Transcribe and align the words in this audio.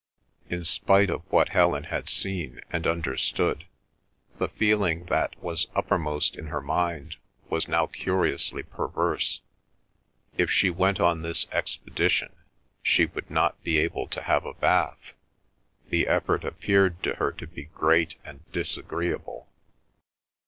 In 0.49 0.65
spite 0.65 1.11
of 1.11 1.21
what 1.31 1.49
Helen 1.49 1.83
had 1.83 2.09
seen 2.09 2.59
and 2.71 2.87
understood, 2.87 3.67
the 4.39 4.49
feeling 4.49 5.05
that 5.11 5.37
was 5.43 5.67
uppermost 5.75 6.35
in 6.35 6.47
her 6.47 6.59
mind 6.59 7.17
was 7.51 7.67
now 7.67 7.85
curiously 7.85 8.63
perverse; 8.63 9.41
if 10.39 10.49
she 10.49 10.71
went 10.71 10.99
on 10.99 11.21
this 11.21 11.45
expedition, 11.51 12.33
she 12.81 13.05
would 13.05 13.29
not 13.29 13.63
be 13.63 13.77
able 13.77 14.07
to 14.07 14.23
have 14.23 14.43
a 14.43 14.55
bath, 14.55 15.13
the 15.89 16.07
effort 16.07 16.43
appeared 16.43 17.03
to 17.03 17.13
her 17.17 17.31
to 17.33 17.45
be 17.45 17.65
great 17.65 18.15
and 18.25 18.51
disagreeable. 18.51 19.49